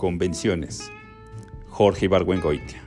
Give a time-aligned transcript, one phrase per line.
[0.00, 0.90] Convenciones.
[1.68, 2.82] Jorge Ibargüengoitia.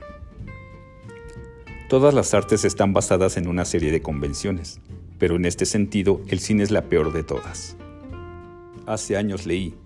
[1.88, 4.80] Todas las artes están basadas en una serie de convenciones,
[5.16, 7.76] pero en este sentido el cine es la peor de todas.
[8.86, 9.76] Hace años leí,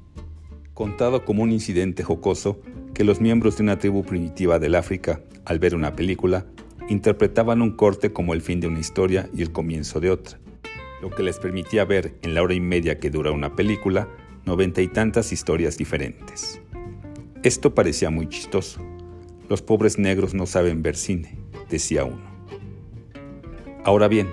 [0.73, 2.63] contado como un incidente jocoso,
[2.95, 6.47] que los miembros de una tribu primitiva del África, al ver una película,
[6.89, 10.39] interpretaban un corte como el fin de una historia y el comienzo de otra,
[11.03, 14.09] lo que les permitía ver en la hora y media que dura una película
[14.47, 16.63] noventa y tantas historias diferentes.
[17.49, 18.85] Esto parecía muy chistoso.
[19.49, 21.39] Los pobres negros no saben ver cine,
[21.71, 22.21] decía uno.
[23.85, 24.29] Ahora bien,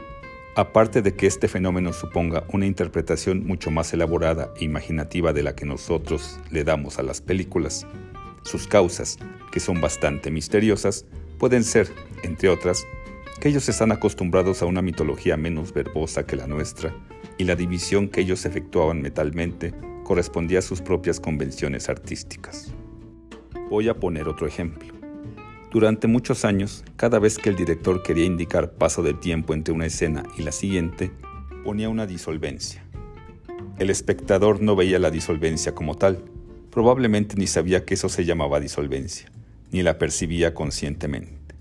[0.58, 5.56] aparte de que este fenómeno suponga una interpretación mucho más elaborada e imaginativa de la
[5.56, 7.88] que nosotros le damos a las películas,
[8.44, 9.18] sus causas,
[9.50, 11.06] que son bastante misteriosas,
[11.40, 11.90] pueden ser,
[12.24, 12.86] entre otras,
[13.40, 16.94] que ellos están acostumbrados a una mitología menos verbosa que la nuestra
[17.38, 22.75] y la división que ellos efectuaban metalmente correspondía a sus propias convenciones artísticas.
[23.70, 24.94] Voy a poner otro ejemplo.
[25.72, 29.88] Durante muchos años, cada vez que el director quería indicar paso de tiempo entre una
[29.88, 31.12] escena y la siguiente,
[31.64, 32.84] ponía una disolvencia.
[33.80, 36.24] El espectador no veía la disolvencia como tal,
[36.70, 39.32] probablemente ni sabía que eso se llamaba disolvencia,
[39.72, 41.56] ni la percibía conscientemente.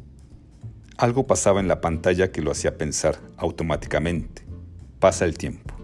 [0.99, 4.43] Algo pasaba en la pantalla que lo hacía pensar automáticamente.
[5.01, 5.75] Pasa el tiempo.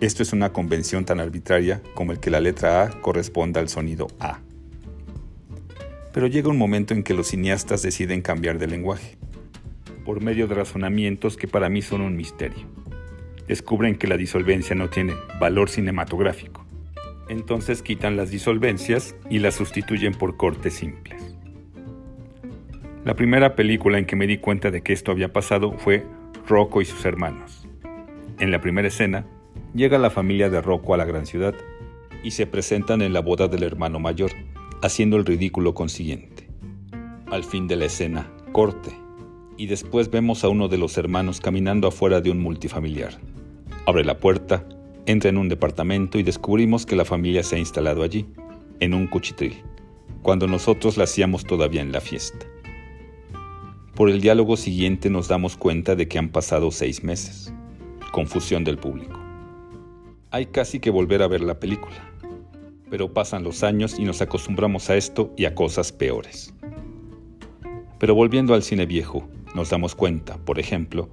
[0.00, 4.06] Esto es una convención tan arbitraria como el que la letra A corresponda al sonido
[4.20, 4.38] A
[6.14, 9.16] pero llega un momento en que los cineastas deciden cambiar de lenguaje,
[10.04, 12.68] por medio de razonamientos que para mí son un misterio.
[13.48, 16.64] Descubren que la disolvencia no tiene valor cinematográfico.
[17.28, 21.34] Entonces quitan las disolvencias y las sustituyen por cortes simples.
[23.04, 26.06] La primera película en que me di cuenta de que esto había pasado fue
[26.46, 27.66] Rocco y sus hermanos.
[28.38, 29.26] En la primera escena,
[29.74, 31.56] llega la familia de Rocco a la gran ciudad
[32.22, 34.30] y se presentan en la boda del hermano mayor,
[34.84, 36.46] haciendo el ridículo consiguiente.
[37.30, 38.90] Al fin de la escena, corte,
[39.56, 43.18] y después vemos a uno de los hermanos caminando afuera de un multifamiliar.
[43.86, 44.68] Abre la puerta,
[45.06, 48.26] entra en un departamento y descubrimos que la familia se ha instalado allí,
[48.78, 49.62] en un cuchitril,
[50.22, 52.44] cuando nosotros la hacíamos todavía en la fiesta.
[53.94, 57.54] Por el diálogo siguiente nos damos cuenta de que han pasado seis meses.
[58.12, 59.18] Confusión del público.
[60.30, 62.13] Hay casi que volver a ver la película
[62.94, 66.54] pero pasan los años y nos acostumbramos a esto y a cosas peores.
[67.98, 71.08] Pero volviendo al cine viejo, nos damos cuenta, por ejemplo,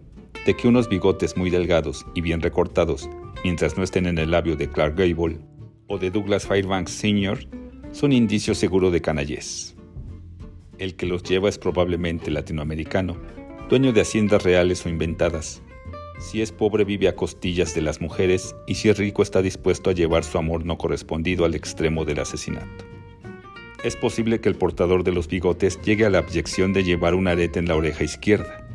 [0.46, 3.09] de que unos bigotes muy delgados y bien recortados,
[3.44, 5.40] mientras no estén en el labio de Clark Gable
[5.88, 7.47] o de Douglas Fairbanks Sr.,
[7.92, 9.75] son indicios seguro de canallés.
[10.78, 13.18] El que los lleva es probablemente latinoamericano,
[13.72, 15.63] dueño de haciendas reales o inventadas,
[16.21, 19.89] si es pobre vive a costillas de las mujeres y si es rico está dispuesto
[19.89, 22.85] a llevar su amor no correspondido al extremo del asesinato.
[23.83, 27.27] Es posible que el portador de los bigotes llegue a la abyección de llevar un
[27.27, 28.67] arete en la oreja izquierda.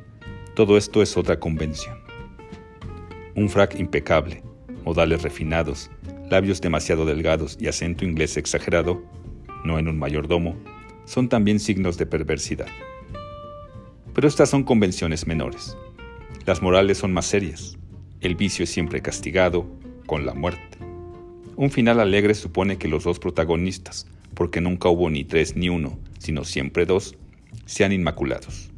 [0.57, 1.97] Todo esto es otra convención.
[3.37, 4.43] Un frac impecable,
[4.85, 5.89] modales refinados,
[6.29, 9.01] labios demasiado delgados y acento inglés exagerado,
[9.65, 10.57] no en un mayordomo,
[11.05, 12.67] son también signos de perversidad.
[14.13, 15.77] Pero estas son convenciones menores.
[16.47, 17.77] Las morales son más serias.
[18.21, 19.67] El vicio es siempre castigado
[20.07, 20.79] con la muerte.
[21.57, 25.99] Un final alegre supone que los dos protagonistas, porque nunca hubo ni tres ni uno,
[26.19, 27.17] sino siempre dos,
[27.65, 28.71] sean inmaculados.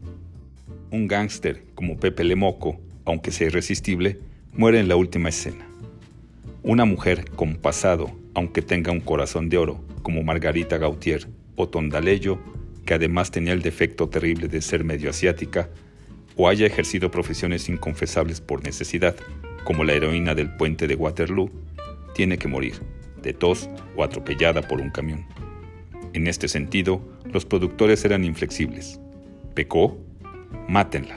[0.91, 4.19] Un gángster como Pepe Lemoco, aunque sea irresistible,
[4.55, 5.67] muere en la última escena.
[6.63, 12.39] Una mujer con pasado, aunque tenga un corazón de oro, como Margarita Gautier o Tondaleyo,
[12.87, 15.69] que además tenía el defecto terrible de ser medio asiática,
[16.39, 19.17] o haya ejercido profesiones inconfesables por necesidad,
[19.65, 21.51] como la heroína del puente de Waterloo,
[22.15, 22.81] tiene que morir,
[23.21, 25.27] de tos o atropellada por un camión.
[26.15, 29.01] En este sentido, los productores eran inflexibles.
[29.55, 29.99] ¿Pecó?
[30.69, 31.17] Mátenla.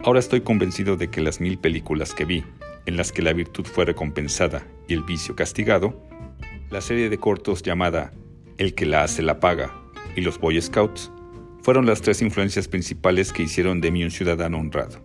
[0.00, 2.44] Ahora estoy convencido de que las mil películas que vi,
[2.84, 5.98] en las que la virtud fue recompensada y el vicio castigado,
[6.70, 8.12] la serie de cortos llamada
[8.58, 9.72] El que la hace la paga
[10.14, 11.10] y los Boy Scouts,
[11.62, 15.00] fueron las tres influencias principales que hicieron de mí un ciudadano honrado.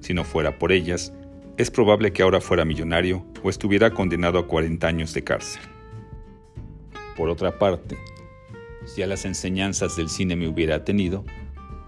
[0.00, 1.12] Si no fuera por ellas,
[1.56, 5.62] es probable que ahora fuera millonario o estuviera condenado a 40 años de cárcel.
[7.16, 7.96] Por otra parte,
[8.86, 11.24] si a las enseñanzas del cine me hubiera tenido,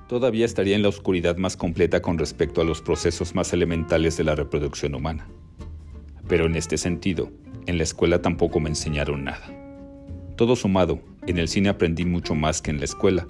[0.09, 4.23] todavía estaría en la oscuridad más completa con respecto a los procesos más elementales de
[4.23, 5.27] la reproducción humana.
[6.29, 7.33] Pero en este sentido,
[7.67, 9.51] en la escuela tampoco me enseñaron nada.
[10.37, 13.27] Todo sumado, en el cine aprendí mucho más que en la escuela,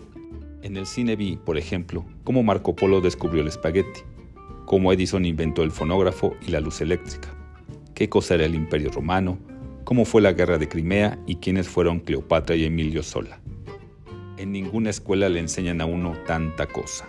[0.67, 4.01] en el cine vi, por ejemplo, cómo Marco Polo descubrió el espagueti,
[4.65, 7.29] cómo Edison inventó el fonógrafo y la luz eléctrica,
[7.95, 9.39] qué cosa era el imperio romano,
[9.85, 13.39] cómo fue la guerra de Crimea y quiénes fueron Cleopatra y Emilio Sola.
[14.39, 17.07] En ninguna escuela le enseñan a uno tanta cosa.